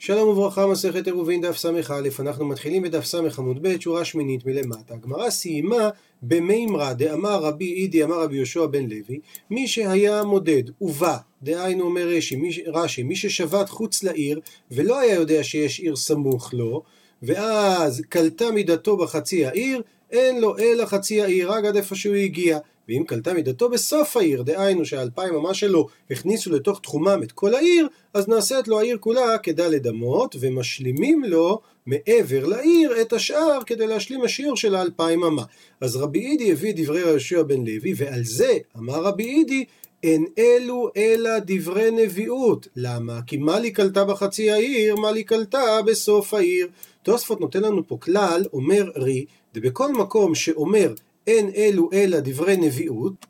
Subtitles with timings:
[0.00, 1.80] שלום וברכה, מסכת עירובין דף ס"א,
[2.20, 4.94] אנחנו מתחילים בדף ס' עמוד ב', שורה שמינית מלמטה.
[4.94, 5.88] הגמרא סיימה
[6.22, 12.08] במימרא דאמר רבי אידי אמר רבי יהושע בן לוי, מי שהיה מודד ובא, דהיינו אומר
[12.08, 14.40] רש"י, מי, רש"י, מי ששבת חוץ לעיר
[14.70, 16.82] ולא היה יודע שיש עיר סמוך לו,
[17.22, 22.58] ואז קלטה מידתו בחצי העיר, אין לו אלא חצי העיר, רק עד איפה שהוא הגיע.
[22.88, 27.88] ואם קלטה מידתו בסוף העיר, דהיינו שהאלפיים אמה שלו הכניסו לתוך תחומם את כל העיר,
[28.14, 34.24] אז נעשית לו העיר כולה כדלת אמות, ומשלימים לו מעבר לעיר את השאר כדי להשלים
[34.24, 35.42] השיעור של האלפיים אמה.
[35.80, 39.64] אז רבי אידי הביא דברי יהושע בן לוי, ועל זה אמר רבי אידי,
[40.02, 42.68] אין אלו אלא דברי נביאות.
[42.76, 43.20] למה?
[43.26, 46.68] כי מה לי קלטה בחצי העיר, מה לי קלטה בסוף העיר.
[47.02, 50.94] תוספות נותן לנו פה כלל, אומר רי, ובכל מקום שאומר
[51.28, 53.26] אין אלו אלא דברי נביאות,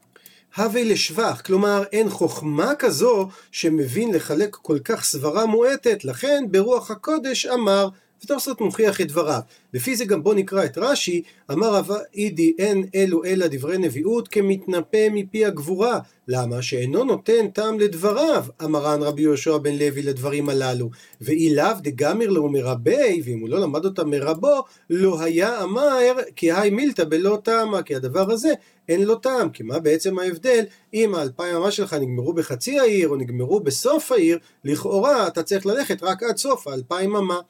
[0.57, 7.47] הווה לשבח, כלומר אין חוכמה כזו שמבין לחלק כל כך סברה מועטת, לכן ברוח הקודש
[7.47, 7.89] אמר,
[8.25, 9.41] ותוספות מוכיח את דבריו.
[9.75, 14.29] לפי זה גם בוא נקרא את רש"י, אמר רב אידי אין אלו אלא דברי נביאות
[14.29, 15.99] כמתנפה מפי הגבורה.
[16.29, 16.63] למה?
[16.63, 20.91] שאינו נותן טעם לדבריו, אמרן רבי יהושע בן לוי לדברים הללו.
[21.21, 26.53] ואי לאו דגמר לו מרבי, ואם הוא לא למד אותה מרבו, לא היה אמר כי
[26.53, 28.53] היי מילתא בלא טעמה, כי הדבר הזה
[28.89, 29.51] אין לו טעם.
[29.51, 30.65] כי מה בעצם ההבדל
[30.95, 36.03] אם האלפיים אמה שלך נגמרו בחצי העיר או נגמרו בסוף העיר, לכאורה אתה צריך ללכת
[36.03, 37.41] רק עד סוף האלפיים אמה.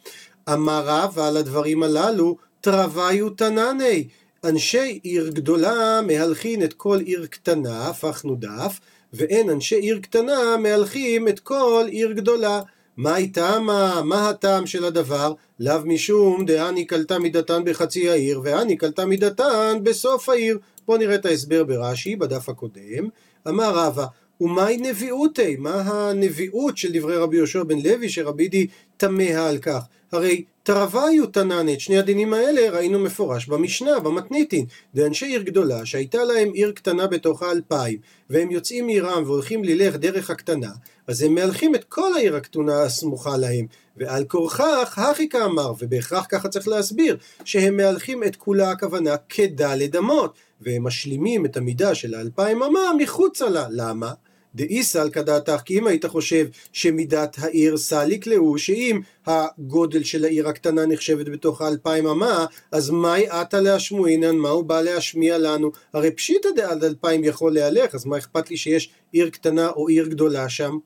[0.53, 4.09] אמר רב ועל הדברים הללו תרוויו תנני
[4.45, 8.81] אנשי עיר גדולה מהלכין את כל עיר קטנה, הפכנו דף,
[9.13, 12.61] ואין אנשי עיר קטנה מהלכים את כל עיר גדולה.
[12.97, 14.03] מה טעמה?
[14.05, 15.33] מה הטעם של הדבר?
[15.61, 20.59] לאו משום דאני קלטה מידתן בחצי העיר, ואני קלטה מידתן בסוף העיר.
[20.87, 23.09] בואו נראה את ההסבר ברש"י, בדף הקודם.
[23.49, 24.07] אמר רבא,
[24.41, 25.57] ומהי נביאותי?
[25.57, 29.83] מה הנביאות של דברי רבי יהושע בן לוי שרבי די תמה על כך?
[30.13, 34.67] הרי תרוויו תנן את שני הדינים האלה ראינו מפורש במשנה, במתניתין.
[34.95, 37.99] דאנשי עיר גדולה שהייתה להם עיר קטנה בתוך האלפיים
[38.31, 40.71] והם יוצאים מעירם והולכים ללך דרך הקטנה
[41.07, 46.49] אז הם מהלכים את כל העיר הקטונה הסמוכה להם ועל כורכך הכי כאמר ובהכרח ככה
[46.49, 52.63] צריך להסביר שהם מהלכים את כולה הכוונה כדלת אמות והם משלימים את המידה של האלפיים
[52.63, 53.67] אמה מחוצה לה.
[53.71, 54.13] למה?
[54.59, 60.49] דאי סלקא דעתך, כי אם היית חושב שמידת העיר סליק להו, שאם הגודל של העיר
[60.49, 65.71] הקטנה נחשבת בתוך האלפיים אמה, אז מהי עתה להשמועינן, מה הוא בא להשמיע לנו?
[65.93, 70.09] הרי פשיטא דעד אלפיים יכול להלך, אז מה אכפת לי שיש עיר קטנה או עיר
[70.09, 70.79] גדולה שם?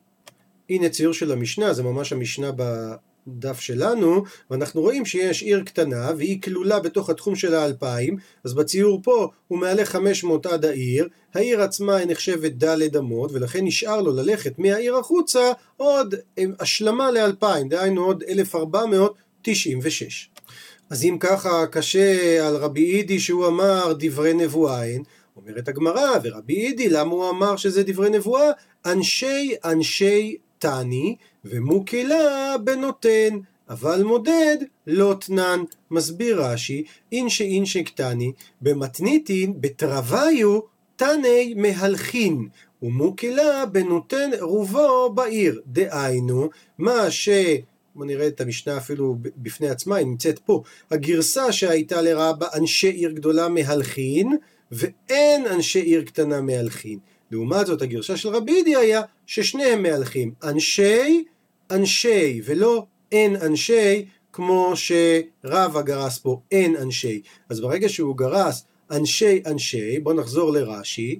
[0.69, 2.63] הנה ציור של המשנה, זה ממש המשנה ב...
[3.27, 8.99] דף שלנו, ואנחנו רואים שיש עיר קטנה והיא כלולה בתוך התחום של האלפיים, אז בציור
[9.03, 14.11] פה הוא מעלה 500 עד העיר, העיר עצמה היא נחשבת ד' אמות, ולכן נשאר לו
[14.11, 16.15] ללכת מהעיר החוצה עוד
[16.59, 20.29] השלמה לאלפיים, דהיינו עוד 1496.
[20.89, 25.03] אז אם ככה קשה על רבי אידי שהוא אמר דברי נבואה אין,
[25.35, 28.51] אומרת הגמרא, ורבי אידי למה הוא אמר שזה דברי נבואה?
[28.85, 33.39] אנשי אנשי תני ומוקילה בנותן,
[33.69, 35.63] אבל מודד לא תנן.
[35.91, 38.31] מסביר רש"י, אינשי אינשי קטני,
[38.61, 40.59] במתניתין בתרוויו
[40.95, 42.47] תני מהלכין.
[42.83, 45.61] ומוקילה בנותן רובו בעיר.
[45.67, 47.29] דהיינו, מה ש...
[47.95, 50.63] בוא נראה את המשנה אפילו בפני עצמה, היא נמצאת פה.
[50.91, 54.37] הגרסה שהייתה לרבה אנשי עיר גדולה מהלכין,
[54.71, 56.99] ואין אנשי עיר קטנה מהלכין.
[57.31, 61.23] לעומת זאת הגרשה של רבי ידי היה ששניהם מהלכים אנשי
[61.71, 69.41] אנשי ולא אין אנשי כמו שרבא גרס פה אין אנשי אז ברגע שהוא גרס אנשי
[69.45, 71.19] אנשי בוא נחזור לרש"י.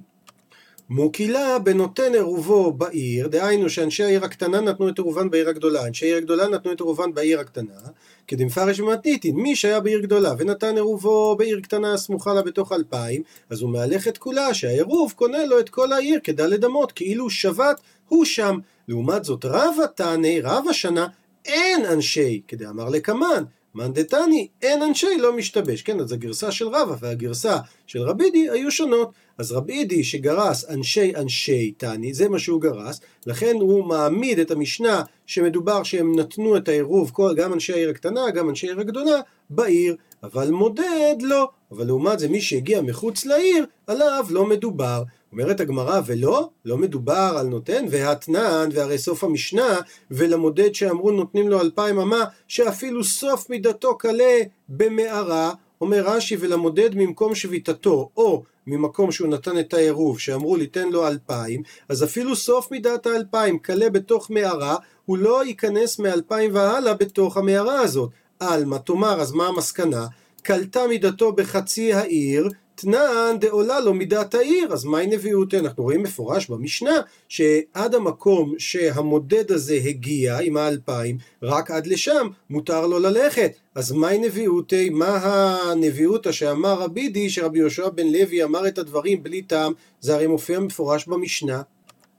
[0.90, 6.16] מוקילה בנותן עירובו בעיר, דהיינו שאנשי העיר הקטנה נתנו את עירובן בעיר הגדולה, אנשי העיר
[6.16, 7.80] הגדולה נתנו את עירובן בעיר הקטנה,
[8.28, 13.60] כדמפרש ומתניתין, מי שהיה בעיר גדולה ונתן עירובו בעיר קטנה סמוכה לה בתוך אלפיים, אז
[13.60, 18.24] הוא מהלך את כולה, שהעירוב קונה לו את כל העיר כדלת אמות, כאילו שבת הוא
[18.24, 18.58] שם.
[18.88, 21.06] לעומת זאת רב התנא, רב השנה,
[21.44, 23.44] אין אנשי, כדאמר לקמן,
[23.74, 25.82] מאן דתני, אין אנשי לא משתבש.
[25.82, 29.10] כן, אז הגרסה של רבא והגרסה של רבידי היו שונות.
[29.38, 35.02] אז רבידי שגרס אנשי אנשי תני, זה מה שהוא גרס, לכן הוא מעמיד את המשנה
[35.26, 39.20] שמדובר שהם נתנו את העירוב, גם אנשי העיר הקטנה, גם אנשי העיר הגדולה,
[39.50, 41.48] בעיר, אבל מודד לא.
[41.72, 45.02] אבל לעומת זה מי שהגיע מחוץ לעיר, עליו לא מדובר.
[45.32, 49.78] אומרת הגמרא, ולא, לא מדובר על נותן והתנן, והרי סוף המשנה,
[50.10, 57.34] ולמודד שאמרו נותנים לו אלפיים אמה, שאפילו סוף מידתו קלה במערה, אומר רש"י, ולמודד ממקום
[57.34, 63.06] שביתתו, או ממקום שהוא נתן את העירוב, שאמרו ליתן לו אלפיים, אז אפילו סוף מידת
[63.06, 68.10] האלפיים קלה בתוך מערה, הוא לא ייכנס מאלפיים והלאה בתוך המערה הזאת.
[68.48, 70.06] עלמא תאמר, אז מה המסקנה?
[70.42, 75.54] קלטה מידתו בחצי העיר, תנן דעולה לו מידת העיר, אז מהי נביאות?
[75.54, 82.86] אנחנו רואים מפורש במשנה שעד המקום שהמודד הזה הגיע עם האלפיים, רק עד לשם מותר
[82.86, 83.52] לו ללכת.
[83.74, 84.90] אז מהי נביאותי?
[84.90, 89.72] מה הנביאותא שאמר רבי די שרבי יהושע בן לוי אמר את הדברים בלי טעם?
[90.00, 91.62] זה הרי מופיע מפורש במשנה.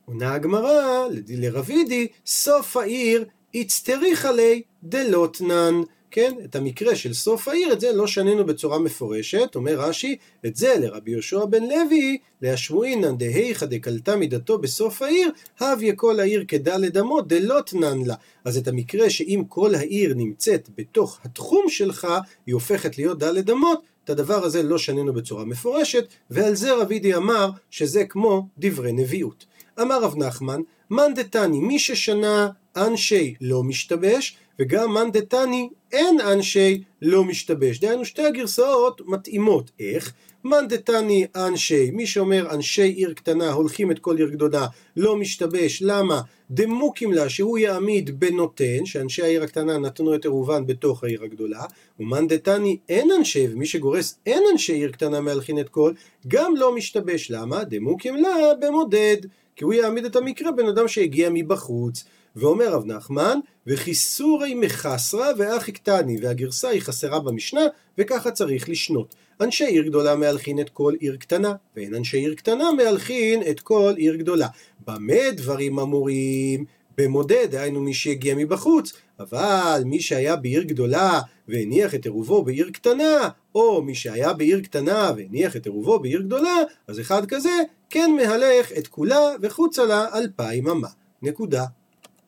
[0.06, 3.26] עונה הגמרא לרבידי סוף העיר
[3.56, 5.82] הצטריך עלי דלותנן
[6.16, 10.56] כן, את המקרה של סוף העיר, את זה לא שנינו בצורה מפורשת, אומר רש"י, את
[10.56, 16.98] זה לרבי יהושע בן לוי, להשמועינן דהיכא דקלתה מידתו בסוף העיר, הביה כל העיר כדלת
[16.98, 18.16] אמות דלותנן לה.
[18.46, 22.08] אז את המקרה שאם כל העיר נמצאת בתוך התחום שלך,
[22.46, 27.16] היא הופכת להיות דלת אמות, את הדבר הזה לא שנינו בצורה מפורשת, ועל זה רבידי
[27.16, 29.46] אמר שזה כמו דברי נביאות.
[29.82, 36.84] אמר רב נחמן, מאן דתני, מי ששנה אנשי לא משתבש, וגם מאן דתני אין אנשי
[37.02, 37.80] לא משתבש.
[37.80, 39.72] דהיינו שתי הגרסאות מתאימות.
[39.80, 40.14] איך?
[40.46, 44.68] מאן דתני אנשי, מי שאומר אנשי עיר קטנה הולכים את כל עיר גדולה,
[44.98, 46.22] לא משתבש, למה?
[46.52, 51.64] דמוקים לה שהוא יעמיד בנותן, שאנשי העיר הקטנה נתנו את עירובן בתוך העיר הגדולה,
[52.00, 55.94] ומאן דתני אין אנשי, ומי שגורס אין אנשי עיר קטנה מהלכין את כל,
[56.28, 57.64] גם לא משתבש, למה?
[57.64, 59.18] דמוקים לה במודד,
[59.56, 62.04] כי הוא יעמיד את המקרה בן אדם שהגיע מבחוץ.
[62.36, 67.62] ואומר רב נחמן, וחיסורי מחסרה ואחי קטני, והגרסה היא חסרה במשנה,
[67.98, 69.16] וככה צריך לשנות.
[69.42, 73.94] אנשי עיר גדולה מהלכין את כל עיר קטנה, ואין אנשי עיר קטנה מהלכין את כל
[73.98, 74.48] עיר גדולה.
[74.88, 76.66] במה דברים אמורים?
[76.98, 83.30] במודד, דהיינו מי שהגיע מבחוץ, אבל מי שהיה בעיר גדולה והניח את עירובו בעיר קטנה,
[83.56, 86.56] או מי שהיה בעיר קטנה והניח את עירובו בעיר גדולה,
[86.88, 90.88] אז אחד כזה כן מהלך את כולה וחוצה לה אלפיים אמה.
[91.22, 91.66] נקודה.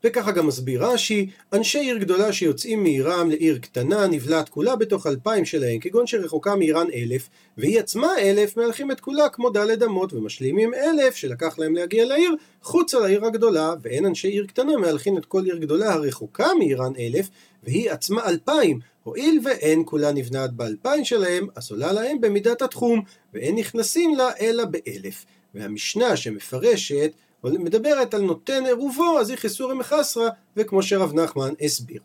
[0.08, 5.46] וככה גם מסביר רש"י, אנשי עיר גדולה שיוצאים מעירם לעיר קטנה נבלעת כולה בתוך אלפיים
[5.46, 10.74] שלהם, כגון שרחוקה מאיראן אלף, והיא עצמה אלף, מהלכים את כולה כמו דלת אמות, ומשלימים
[10.74, 15.44] אלף שלקח להם להגיע לעיר, חוצה לעיר הגדולה, ואין אנשי עיר קטנה מהלכים את כל
[15.44, 17.30] עיר גדולה הרחוקה מאיראן אלף,
[17.64, 23.02] והיא עצמה אלפיים, הואיל ואין כולה נבנעת באלפיים שלהם, אז עולה להם במידת התחום,
[23.34, 25.26] ואין נכנסים לה אלא באלף.
[25.56, 27.12] והמשנה שמפרשת
[27.44, 32.02] מדברת על נותן עירובו, אז היא חיסורי מחסרה, וכמו שרב נחמן הסביר.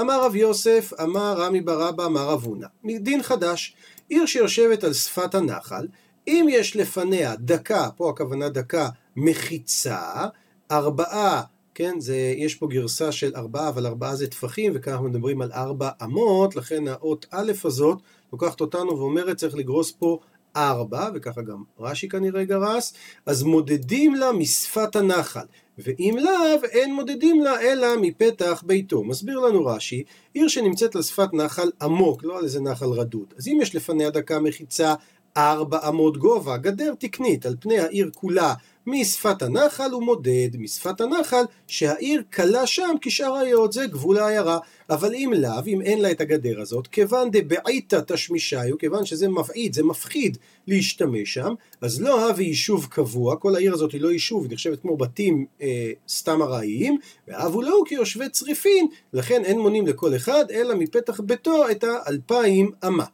[0.00, 2.66] אמר רב יוסף, אמר רמי ברבא, אמר רב הונא.
[2.84, 3.74] מדין חדש,
[4.08, 5.86] עיר שיושבת על שפת הנחל,
[6.28, 10.26] אם יש לפניה דקה, פה הכוונה דקה, מחיצה,
[10.70, 11.42] ארבעה,
[11.74, 15.52] כן, זה, יש פה גרסה של ארבעה, אבל ארבעה זה טפחים, וכאן אנחנו מדברים על
[15.52, 17.98] ארבע אמות, לכן האות א' הזאת
[18.32, 20.18] לוקחת אותנו ואומרת צריך לגרוס פה
[20.56, 22.94] ארבע, וככה גם רש"י כנראה גרס,
[23.26, 25.46] אז מודדים לה משפת הנחל,
[25.78, 29.04] ואם לאו, אין מודדים לה אלא מפתח ביתו.
[29.04, 30.04] מסביר לנו רש"י,
[30.34, 33.34] עיר שנמצאת על שפת נחל עמוק, לא על איזה נחל רדוד.
[33.38, 34.94] אז אם יש לפניה דקה מחיצה
[35.36, 38.54] ארבע אמות גובה, גדר תקנית על פני העיר כולה
[38.86, 44.58] משפת הנחל הוא מודד משפת הנחל שהעיר קלה שם כשאר העירות, זה גבול העיירה.
[44.90, 49.74] אבל אם לאו, אם אין לה את הגדר הזאת, כיוון דבעיתא תשמישיו, כיוון שזה מבעית,
[49.74, 54.44] זה מפחיד להשתמש שם, אז לא הווה יישוב קבוע, כל העיר הזאת היא לא יישוב,
[54.44, 56.98] היא נחשבת כמו בתים אה, סתם ארעיים,
[57.28, 63.04] והבו להו כיושבי צריפין, לכן אין מונים לכל אחד, אלא מפתח ביתו את האלפיים אמה.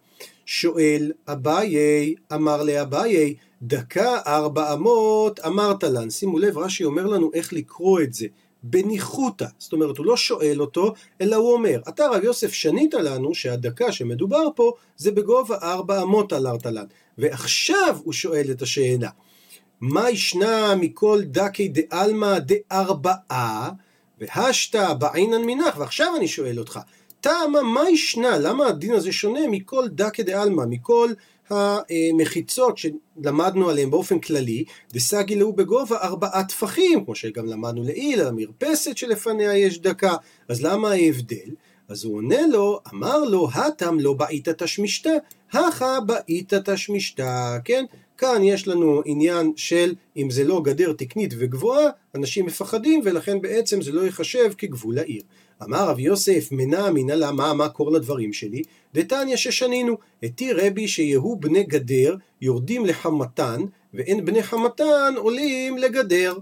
[0.46, 6.10] שואל אביי, אמר לאביי, דקה ארבע אמות אמרת לן.
[6.10, 8.26] שימו לב, רש"י אומר לנו איך לקרוא את זה.
[8.62, 13.34] בניחותא, זאת אומרת הוא לא שואל אותו, אלא הוא אומר, אתה רב יוסף שנית לנו
[13.34, 16.84] שהדקה שמדובר פה זה בגובה ארבע אמות על ארתלן,
[17.18, 19.10] ועכשיו הוא שואל את השאלה,
[19.80, 23.70] מה ישנה מכל דקי דעלמא דארבעה,
[24.20, 26.80] והשתא בעינן מנח, ועכשיו אני שואל אותך,
[27.20, 31.08] טעמה מה ישנה, למה הדין הזה שונה מכל דקי דעלמא, מכל
[31.50, 38.26] המחיצות שלמדנו עליהן באופן כללי, דסגי להו בגובה ארבעה טפחים, כמו שגם למדנו לעיל, על
[38.26, 40.16] המרפסת שלפניה יש דקה,
[40.48, 41.50] אז למה ההבדל?
[41.88, 45.16] אז הוא עונה לו, אמר לו, הטם לא בעית תשמישתא,
[45.52, 47.84] הכה בעית תשמישתא, כן?
[48.18, 53.82] כאן יש לנו עניין של אם זה לא גדר תקנית וגבוהה, אנשים מפחדים ולכן בעצם
[53.82, 55.22] זה לא ייחשב כגבול העיר.
[55.62, 58.62] אמר רב יוסף, מנע מנהלה, מה המקור לדברים שלי?
[58.94, 63.60] דתניא ששנינו, התיר רבי שיהיו בני גדר יורדים לחמתן,
[63.94, 66.38] ואין בני חמתן עולים לגדר.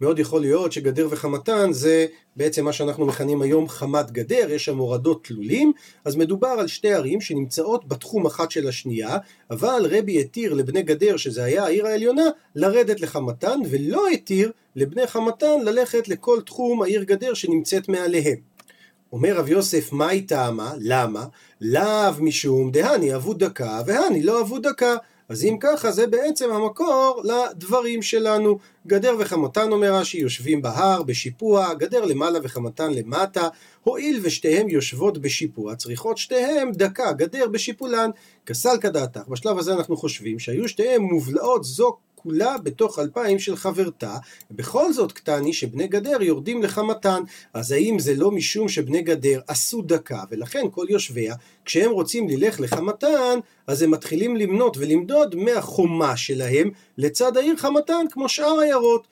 [0.00, 4.78] מאוד יכול להיות שגדר וחמתן זה בעצם מה שאנחנו מכנים היום חמת גדר, יש שם
[4.78, 5.72] הורדות תלולים,
[6.04, 9.16] אז מדובר על שתי ערים שנמצאות בתחום אחת של השנייה,
[9.50, 15.60] אבל רבי התיר לבני גדר, שזה היה העיר העליונה, לרדת לחמתן, ולא התיר לבני חמתן
[15.64, 18.36] ללכת לכל תחום העיר גדר שנמצאת מעליהם.
[19.12, 20.72] אומר רב יוסף, מה היא טעמה?
[20.78, 21.24] למה?
[21.60, 24.96] לאו משום דהני אבו דקה, והני לא אבו דקה.
[25.30, 28.58] אז אם ככה זה בעצם המקור לדברים שלנו.
[28.86, 33.48] גדר וחמתן אומר רש"י יושבים בהר בשיפוע, גדר למעלה וחמתן למטה,
[33.82, 38.10] הואיל ושתיהם יושבות בשיפוע, צריכות שתיהם דקה, גדר בשיפולן,
[38.46, 39.28] כסל כדעתך.
[39.28, 44.16] בשלב הזה אנחנו חושבים שהיו שתיהם מובלעות זו כולה בתוך אלפיים של חברתה,
[44.50, 47.22] בכל זאת קטני שבני גדר יורדים לחמתן.
[47.54, 51.34] אז האם זה לא משום שבני גדר עשו דקה, ולכן כל יושביה,
[51.64, 58.28] כשהם רוצים ללך לחמתן, אז הם מתחילים למנות ולמדוד מהחומה שלהם לצד העיר חמתן, כמו
[58.28, 59.06] שאר העיירות.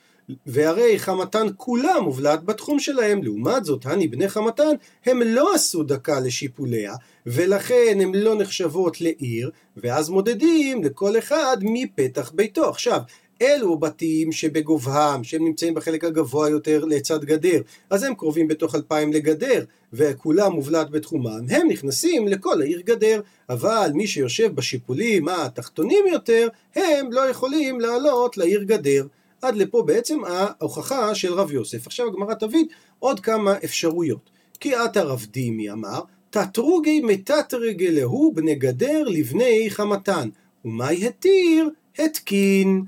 [0.47, 4.73] והרי חמתן כולה מובלעת בתחום שלהם, לעומת זאת, הני בני חמתן,
[5.07, 6.95] הם לא עשו דקה לשיפוליה,
[7.27, 12.69] ולכן הן לא נחשבות לעיר, ואז מודדים לכל אחד מפתח ביתו.
[12.69, 13.01] עכשיו,
[13.43, 19.13] אלו בתים שבגובהם, שהם נמצאים בחלק הגבוה יותר לצד גדר, אז הם קרובים בתוך אלפיים
[19.13, 26.49] לגדר, וכולם מובלעת בתחומם, הם נכנסים לכל העיר גדר, אבל מי שיושב בשיפולים התחתונים יותר,
[26.75, 29.07] הם לא יכולים לעלות לעיר גדר.
[29.43, 31.87] עד לפה בעצם ההוכחה של רב יוסף.
[31.87, 32.65] עכשיו הגמרא תביא
[32.99, 34.31] עוד כמה אפשרויות.
[34.61, 40.29] כי עתה רב דימי אמר, תתרוגי מתתרגלהו בני גדר לבני חמתן,
[40.65, 41.71] ומאי התיר?
[41.99, 42.85] התקין.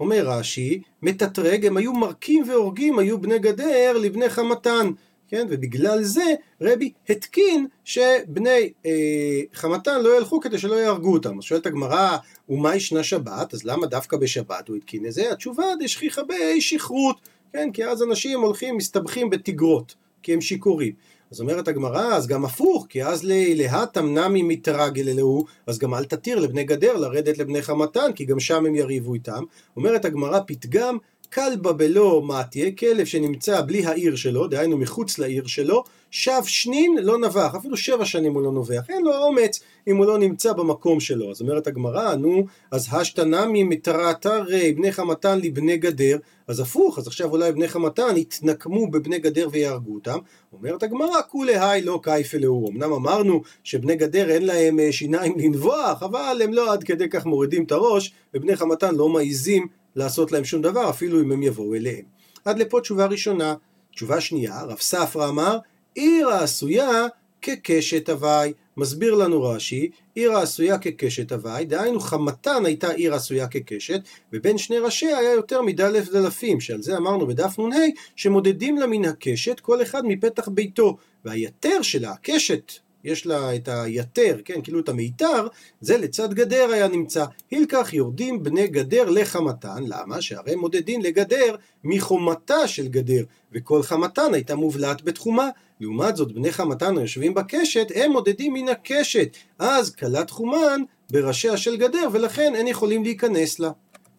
[0.00, 4.90] אומר רש"י, מתתרג הם היו מרקים והורגים, היו בני גדר לבני חמתן.
[5.32, 5.46] כן?
[5.50, 11.38] ובגלל זה רבי התקין שבני אה, חמתן לא ילכו כדי שלא יהרגו אותם.
[11.38, 12.16] אז שואלת הגמרא,
[12.48, 13.54] ומה ישנה שבת?
[13.54, 15.32] אז למה דווקא בשבת הוא התקין את זה?
[15.32, 17.16] התשובה דשכיחא באי שכרות,
[17.52, 17.70] כן?
[17.72, 20.92] כי אז אנשים הולכים, מסתבכים בתגרות, כי הם שיכורים.
[21.30, 23.24] אז אומרת הגמרא, אז גם הפוך, כי אז
[23.54, 28.40] להתם נמי מתרגל אלוהו, אז גם אל תתיר לבני גדר לרדת לבני חמתן, כי גם
[28.40, 29.42] שם הם יריבו איתם.
[29.76, 30.98] אומרת הגמרא, פתגם
[31.34, 37.18] כלבה בלא מתיה, כלב שנמצא בלי העיר שלו, דהיינו מחוץ לעיר שלו, שב שנין לא
[37.18, 41.00] נבח, אפילו שבע שנים הוא לא נובח, אין לו אומץ אם הוא לא נמצא במקום
[41.00, 41.30] שלו.
[41.30, 46.16] אז אומרת הגמרא, נו, אז השתנמי מתרתרי בני חמתן לבני גדר,
[46.48, 50.18] אז הפוך, אז עכשיו אולי בני חמתן יתנקמו בבני גדר ויהרגו אותם.
[50.52, 52.68] אומרת הגמרא, כולי היי לא קייפה לאו.
[52.70, 57.26] אמנם אמרנו שבני גדר אין להם אה, שיניים לנבוח, אבל הם לא עד כדי כך
[57.26, 61.74] מורידים את הראש, ובני חמתן לא מעיזים לעשות להם שום דבר, אפילו אם הם יבואו
[61.74, 62.04] אליהם.
[62.44, 63.54] עד לפה תשובה ראשונה.
[63.94, 65.58] תשובה שנייה, רב ספרא אמר,
[65.94, 67.06] עיר העשויה
[67.42, 68.52] כקשת הוואי.
[68.76, 74.00] מסביר לנו רש"י, עיר העשויה כקשת הוואי, דהיינו חמתן הייתה עיר עשויה כקשת,
[74.32, 77.76] ובין שני ראשיה היה יותר מדלף דלפים, שעל זה אמרנו בדף נ"ה,
[78.16, 82.72] שמודדים לה מן הקשת כל אחד מפתח ביתו, והיתר שלה, הקשת
[83.04, 85.46] יש לה את היתר, כן, כאילו את המיתר,
[85.80, 87.24] זה לצד גדר היה נמצא.
[87.50, 90.22] הילקח יורדים בני גדר לחמתן, למה?
[90.22, 95.48] שהרי מודדין לגדר מחומתה של גדר, וכל חמתן הייתה מובלעת בתחומה.
[95.80, 99.36] לעומת זאת, בני חמתן היושבים בקשת, הם מודדים מן הקשת.
[99.58, 100.80] אז כלת חומן
[101.10, 103.70] בראשיה של גדר, ולכן אין יכולים להיכנס לה.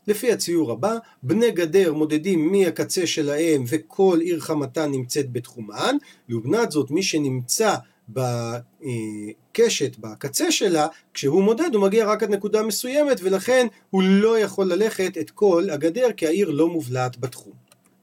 [0.08, 5.96] לפי הציור הבא, בני גדר מודדים מהקצה שלהם וכל עיר חמתן נמצאת בתחומן,
[6.30, 7.76] לעומת זאת מי שנמצא
[8.10, 14.68] בקשת, בקצה שלה, כשהוא מודד הוא מגיע רק עד נקודה מסוימת ולכן הוא לא יכול
[14.68, 17.54] ללכת את כל הגדר כי העיר לא מובלעת בתחום.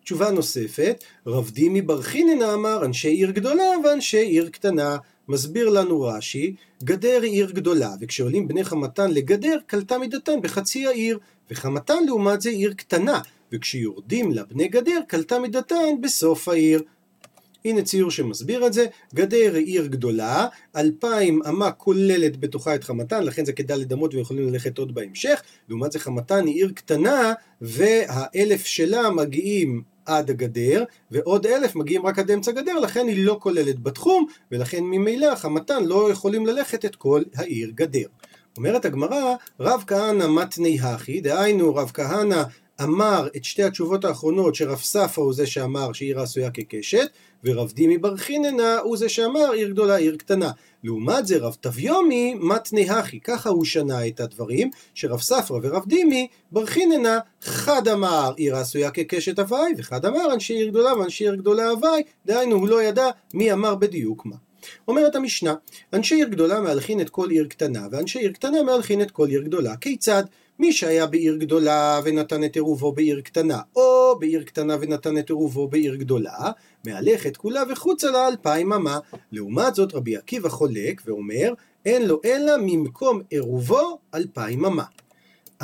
[0.05, 4.97] תשובה נוספת, רב דימי בר חיננה אמר אנשי עיר גדולה ואנשי עיר קטנה.
[5.29, 6.55] מסביר לנו רש"י,
[6.85, 11.19] גדר היא עיר גדולה, וכשעולים בני חמתן לגדר, קלטה מידתן בחצי העיר,
[11.51, 13.21] וחמתן לעומת זה עיר קטנה,
[13.53, 16.83] וכשיורדים לבני גדר, קלטה מידתן בסוף העיר.
[17.65, 23.25] הנה ציור שמסביר את זה, גדר היא עיר גדולה, אלפיים אמה כוללת בתוכה את חמתן,
[23.25, 28.65] לכן זה כדאי לדמות ויכולים ללכת עוד בהמשך, לעומת זה חמתן היא עיר קטנה, והאלף
[28.65, 33.83] שלה מגיעים עד הגדר, ועוד אלף מגיעים רק עד אמצע הגדר, לכן היא לא כוללת
[33.83, 38.07] בתחום, ולכן ממילא חמתן לא יכולים ללכת את כל העיר גדר.
[38.57, 42.43] אומרת הגמרא, רב כהנא מתני הכי, דהיינו רב כהנא
[42.83, 47.09] אמר את שתי התשובות האחרונות שרב ספרא הוא זה שאמר שעיר עשויה כקשת,
[47.45, 50.51] ורב דימי בר חיננה הוא זה שאמר עיר גדולה, עיר קטנה.
[50.85, 56.27] לעומת זה רב תביומי מתני הכי, ככה הוא שנה את הדברים, שרב ספרא ורב דימי
[56.53, 61.35] בר חיננה חד אמר עיר עשויה כקשת הוואי, וחד אמר אנשי עיר גדולה ואנשי עיר
[61.35, 64.50] גדולה הוואי, דהיינו הוא לא ידע מי אמר בדיוק מה.
[64.89, 65.55] אומרת המשנה,
[65.93, 69.43] אנשי עיר גדולה מהלכין את כל עיר קטנה, ואנשי עיר קטנה מהלכין את כל עיר
[69.43, 69.77] גדולה.
[69.77, 70.25] כיצד?
[70.61, 75.69] מי שהיה בעיר גדולה ונתן את עירובו בעיר קטנה, או בעיר קטנה ונתן את עירובו
[75.69, 76.51] בעיר גדולה,
[76.87, 78.99] מהלכת כולה וחוצה לה אלפיים אמה.
[79.33, 81.53] לעומת זאת רבי עקיבא חולק ואומר,
[81.87, 84.85] אין לו אלא ממקום עירובו אלפיים אמה.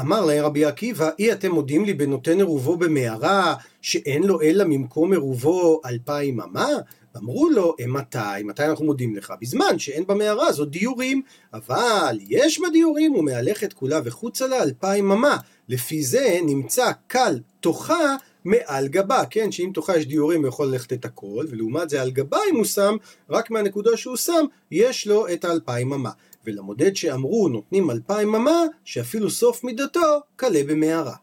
[0.01, 5.13] אמר להם רבי עקיבא, אי אתם מודים לי בנותן עירובו במערה, שאין לו אלא ממקום
[5.13, 6.69] עירובו אלפיים אמה?
[7.17, 8.43] אמרו לו, מתי?
[8.45, 9.33] מתי אנחנו מודים לך?
[9.41, 11.23] בזמן שאין במערה הזאת דיורים.
[11.53, 15.37] אבל יש בה דיורים, ומהלכת כולה וחוצה לה אלפיים אמה.
[15.69, 19.53] לפי זה נמצא קל תוכה מעל גבה, כן?
[19.53, 22.65] שאם תוכה יש דיורים הוא יכול ללכת את הכל, ולעומת זה על גבה אם הוא
[22.65, 22.97] שם,
[23.31, 26.11] רק מהנקודה שהוא שם, יש לו את האלפיים אמה.
[26.45, 31.15] ולמודד שאמרו נותנים אלפיים אמה, שאפילו סוף מידתו קלה במערה.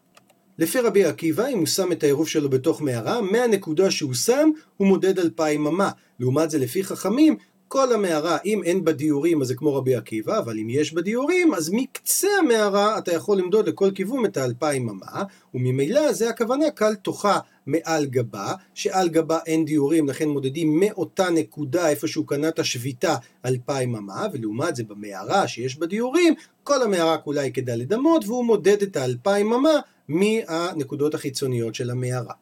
[0.58, 4.88] לפי רבי עקיבא, אם הוא שם את העירוב שלו בתוך מערה, מהנקודה שהוא שם, הוא
[4.88, 5.90] מודד אלפיים אמה.
[6.20, 10.40] לעומת זה, לפי חכמים, כל המערה, אם אין בה דיורים, אז זה כמו רבי עקיבא,
[10.40, 14.90] אבל אם יש בה דיורים, אז מקצה המערה אתה יכול למדוד לכל כיוון את האלפיים
[14.90, 21.30] אמה, וממילא זה הכוונה קל תוכה מעל גבה, שעל גבה אין דיורים, לכן מודדים מאותה
[21.30, 26.34] נקודה איפה שהוא קנה את השביתה אלפיים אמה, ולעומת זה במערה שיש בה דיורים,
[26.64, 29.80] כל המערה כולה היא כדלת אמות, והוא מודד את האלפיים אמה
[30.14, 32.34] מהנקודות החיצוניות של המערה.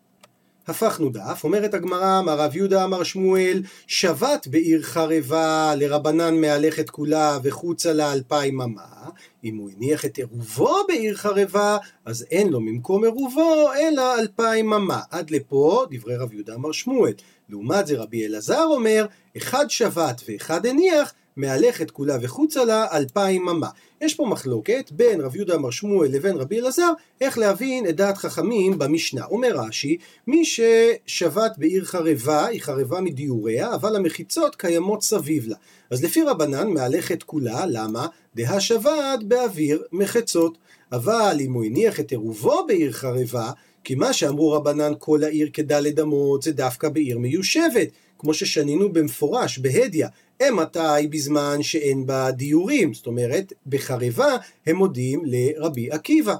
[0.67, 7.39] הפכנו דף, אומרת הגמרא, אמר רב יהודה אמר שמואל, שבת בעיר חרבה לרבנן מהלכת כולה
[7.43, 9.09] וחוצה לה אלפיים אמה,
[9.43, 15.01] אם הוא הניח את עירובו בעיר חרבה, אז אין לו ממקום עירובו אלא אלפיים אמה.
[15.11, 17.13] עד לפה דברי רב יהודה אמר שמואל.
[17.49, 19.05] לעומת זה רבי אלעזר אומר,
[19.37, 23.67] אחד שבת ואחד הניח, מהלכת כולה וחוצה לה אלפיים אמה.
[24.01, 28.17] יש פה מחלוקת בין רב יהודה אמר שמואל לבין רבי אלעזר, איך להבין את דעת
[28.17, 29.25] חכמים במשנה.
[29.25, 29.97] אומר רש"י,
[30.27, 35.55] מי ששבת בעיר חרבה, היא חרבה מדיוריה, אבל המחיצות קיימות סביב לה.
[35.91, 38.07] אז לפי רבנן מהלכת כולה, למה?
[38.35, 40.57] דהה שבת באוויר מחצות.
[40.91, 43.51] אבל אם הוא הניח את עירובו בעיר חרבה,
[43.83, 47.87] כי מה שאמרו רבנן כל העיר כדלת אמות זה דווקא בעיר מיושבת,
[48.21, 50.05] כמו ששנינו במפורש בהדיא,
[50.51, 54.35] מתי בזמן שאין בה דיורים, זאת אומרת בחרבה
[54.65, 56.35] הם מודים לרבי עקיבא.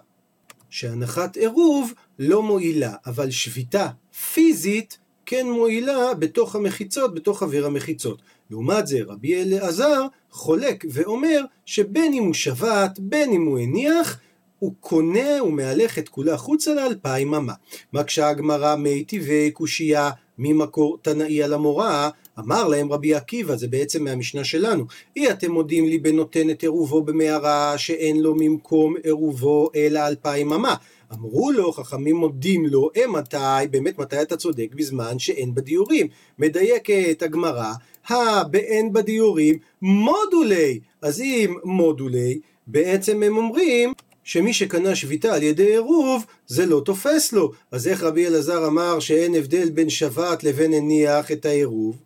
[0.69, 3.87] שהנחת עירוב לא מועילה, אבל שביתה
[4.33, 8.21] פיזית כן מועילה בתוך המחיצות, בתוך אוויר המחיצות.
[8.49, 14.19] לעומת זה רבי אלעזר חולק ואומר שבין אם הוא שבת, בין אם הוא הניח,
[14.59, 17.53] הוא קונה ומהלך את כולה חוצה לאלפיים אמה.
[17.93, 20.09] מקשה הגמרא מי טבעי קושייה
[20.43, 25.85] ממקור תנאי על המורה, אמר להם רבי עקיבא, זה בעצם מהמשנה שלנו, אי אתם מודים
[25.85, 30.75] לי בנותן את עירובו במערה שאין לו ממקום עירובו אלא אלפיים אמה.
[31.13, 36.07] אמרו לו, חכמים מודים לו, אה מתי, באמת מתי אתה צודק בזמן שאין בדיורים.
[36.39, 37.71] מדייקת הגמרא,
[38.09, 40.79] הבאין בדיורים מודולי.
[41.01, 43.93] אז אם מודולי, בעצם הם אומרים
[44.31, 47.51] שמי שקנה שביתה על ידי עירוב, זה לא תופס לו.
[47.71, 51.97] אז איך רבי אלעזר אמר שאין הבדל בין שבת לבין הניח את העירוב?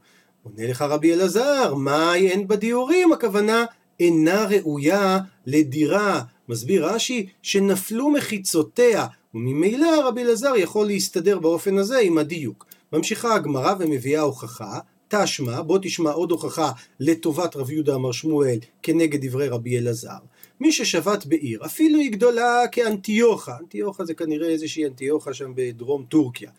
[0.43, 3.13] עונה לך רבי אלעזר, מהי אין בדיורים?
[3.13, 3.65] הכוונה
[3.99, 6.21] אינה ראויה לדירה.
[6.49, 12.65] מסביר רש"י שנפלו מחיצותיה, וממילא רבי אלעזר יכול להסתדר באופן הזה עם הדיוק.
[12.93, 19.25] ממשיכה הגמרא ומביאה הוכחה, תשמע, בוא תשמע עוד הוכחה לטובת רב יהודה אמר שמואל כנגד
[19.25, 20.17] דברי רבי אלעזר.
[20.59, 26.49] מי ששבת בעיר, אפילו היא גדולה כאנטיוכה, אנטיוכה זה כנראה איזושהי אנטיוכה שם בדרום טורקיה,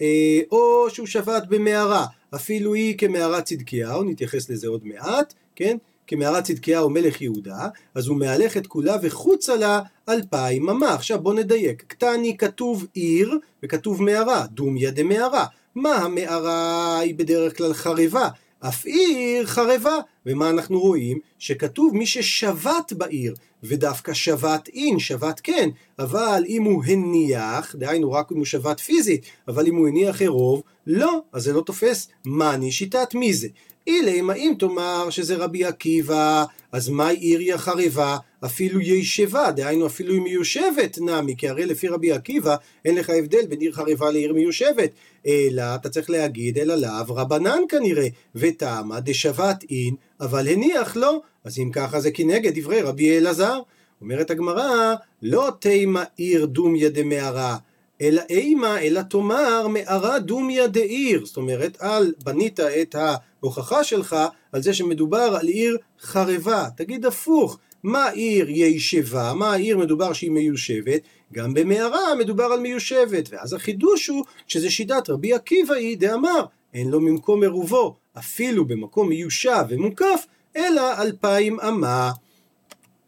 [0.00, 5.76] אה, או שהוא שבת במערה, אפילו היא כמערת צדקיהו, נתייחס לזה עוד מעט, כן?
[6.06, 10.94] כמערת צדקיהו מלך יהודה, אז הוא מהלך את כולה וחוצה לה אלפיים אמה.
[10.94, 15.46] עכשיו בוא נדייק, קטני כתוב עיר וכתוב מערה, דומיה דמערה.
[15.74, 18.28] מה המערה היא בדרך כלל חרבה,
[18.68, 19.98] אף עיר חרבה.
[20.26, 21.18] ומה אנחנו רואים?
[21.38, 28.32] שכתוב מי ששבת בעיר, ודווקא שבת אין, שבת כן, אבל אם הוא הניח, דהיינו רק
[28.32, 32.08] אם הוא שבת פיזית, אבל אם הוא הניח עירוב, לא, אז זה לא תופס.
[32.26, 33.48] מאני שיטת מי זה?
[33.86, 38.16] אילם, האם תאמר שזה רבי עקיבא, אז מהי עירי החרבה?
[38.44, 43.46] אפילו ישבה, דהיינו אפילו היא מיושבת נמי, כי הרי לפי רבי עקיבא אין לך הבדל
[43.48, 44.90] בין עיר חרבה לעיר מיושבת,
[45.26, 51.58] אלא אתה צריך להגיד אלא לאו רבנן כנראה, ותמה דשבת אין, אבל הניח לו, אז
[51.58, 53.60] אם ככה זה כנגד דברי רבי אלעזר.
[54.00, 57.56] אומרת הגמרא, לא תימה עיר דומיה דמערה,
[58.00, 61.26] אלא אימה, אלא תאמר מערה דומיה דעיר.
[61.26, 64.16] זאת אומרת, אל בנית את ההוכחה שלך
[64.52, 66.68] על זה שמדובר על עיר חרבה.
[66.76, 71.00] תגיד הפוך, מה עיר ישבה, מה העיר מדובר שהיא מיושבת,
[71.32, 76.44] גם במערה מדובר על מיושבת, ואז החידוש הוא שזה שיטת רבי עקיבא היא דאמר,
[76.74, 82.10] אין לו ממקום עירובו, אפילו במקום מיושב ומוקף, אלא אלפיים אמה.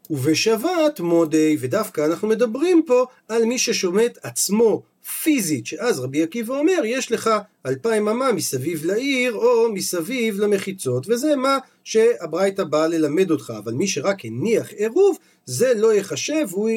[0.09, 4.81] ובשבת מודי, ודווקא אנחנו מדברים פה על מי ששומט עצמו
[5.23, 7.29] פיזית, שאז רבי עקיבא אומר, יש לך
[7.65, 13.87] אלפיים אמה מסביב לעיר, או מסביב למחיצות, וזה מה שהברייתא באה ללמד אותך, אבל מי
[13.87, 16.75] שרק הניח עירוב, זה לא ייחשב, הוא, אה,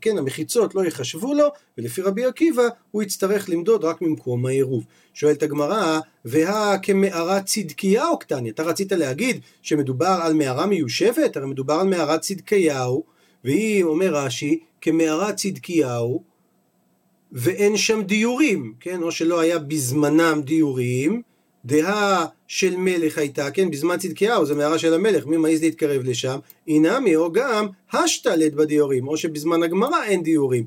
[0.00, 1.48] כן, המחיצות לא ייחשבו לו,
[1.78, 4.84] ולפי רבי עקיבא, הוא יצטרך למדוד רק ממקום העירוב.
[5.14, 11.36] שואלת הגמרא, והא צדקיהו קטני, אתה רצית להגיד שמדובר על מערה מיושבת?
[11.36, 13.04] הרי מדובר על מערת צדקיהו,
[13.44, 16.31] והיא, אומר רש"י, כמערת צדקיהו,
[17.32, 19.02] ואין שם דיורים, כן?
[19.02, 21.22] או שלא היה בזמנם דיורים,
[21.64, 23.70] דהה של מלך הייתה, כן?
[23.70, 26.38] בזמן צדקיהו, זו מערה של המלך, מי מעז להתקרב לשם?
[26.68, 30.64] אינמי, או גם השתלט בדיורים, או שבזמן הגמרא אין דיורים.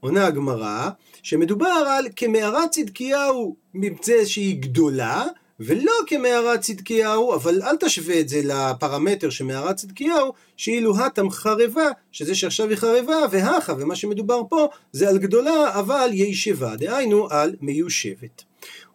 [0.00, 0.88] עונה הגמרא,
[1.22, 5.24] שמדובר על כמערת צדקיהו, מזה שהיא גדולה,
[5.60, 11.88] ולא כמערת צדקיהו, אבל אל תשווה את זה לפרמטר של מערת צדקיהו, שאילו התם חרבה,
[12.12, 17.56] שזה שעכשיו היא חרבה, והכה, ומה שמדובר פה זה על גדולה, אבל ישבה, דהיינו על
[17.60, 18.42] מיושבת.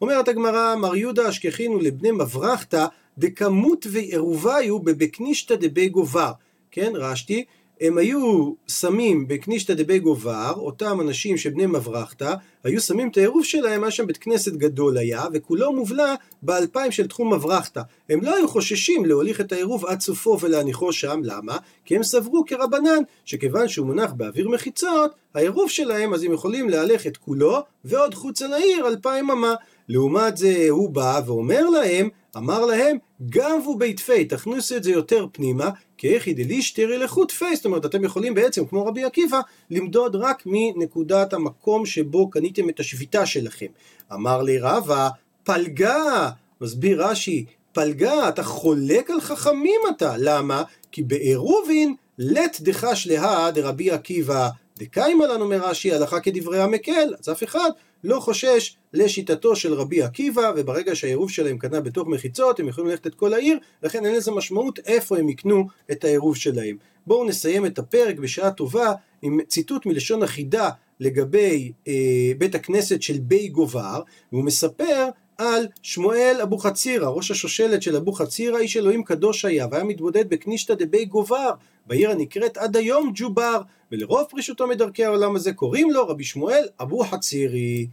[0.02, 2.86] אומרת הגמרא, מר יהודה אשכחינו לבני מברכתא,
[3.18, 6.32] דכמות ועירוביו בבקנישתא דבי גובר.
[6.72, 7.46] כן, רשתי,
[7.82, 13.84] הם היו שמים בקנישתא דבי גובר, אותם אנשים שבני מברכתא, היו שמים את העירוב שלהם,
[13.84, 17.82] היה שם בית כנסת גדול היה, וכולו מובלע באלפיים של תחום מברכתא.
[18.10, 21.58] הם לא היו חוששים להוליך את העירוב עד סופו ולהניחו שם, למה?
[21.86, 27.08] כי הם סברו כרבנן, שכיוון שהוא מונח באוויר מחיצות, העירוב שלהם, אז הם יכולים להלך
[27.08, 29.54] את כולו, ועוד חוצה לעיר אלפיים אמה.
[29.90, 35.26] לעומת זה הוא בא ואומר להם, אמר להם, גנבו בית פי, תכניסו את זה יותר
[35.32, 39.40] פנימה, כי איך דלישתרי לחוט פי, זאת אומרת, אתם יכולים בעצם, כמו רבי עקיבא,
[39.72, 43.66] למדוד רק מנקודת המקום שבו קניתם את השביתה שלכם.
[44.14, 45.10] אמר לי רבא,
[45.44, 46.30] פלגה,
[46.62, 50.64] מסביר רש"י, פלגה, אתה חולק על חכמים אתה, למה?
[50.92, 54.50] כי בעירובין לט דחש להא דרבי עקיבא
[54.80, 57.70] דקיימה לנו מרש"י, הלכה כדברי המקל, אז אף אחד
[58.04, 63.08] לא חושש לשיטתו של רבי עקיבא, וברגע שהעירוב שלהם קנה בתוך מחיצות, הם יכולים ללכת
[63.08, 66.78] את כל העיר, לכן אין לזה משמעות איפה הם יקנו את העירוב שלהם.
[67.08, 73.18] בואו נסיים את הפרק בשעה טובה עם ציטוט מלשון החידה לגבי אה, בית הכנסת של
[73.20, 79.68] בי גובר, והוא מספר על שמואל אבוחצירא, ראש השושלת של אבוחצירא, איש אלוהים קדוש היה,
[79.72, 81.52] והיה מתבודד בקנישתא דבי גובר,
[81.86, 87.88] בעיר הנקראת עד היום ג'ובר, ולרוב פרישותו מדרכי העולם הזה קוראים לו רבי שמואל אבוחצירי.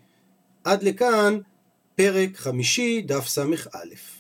[0.65, 1.39] עד לכאן
[1.95, 4.16] פרק חמישי, דף ס"א.